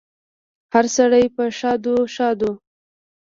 هره 0.73 0.89
سړی 0.97 1.25
په 1.35 1.43
ښادو، 1.57 1.95
ښادو 2.13 2.51